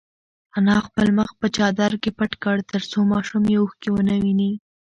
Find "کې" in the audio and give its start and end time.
2.01-2.09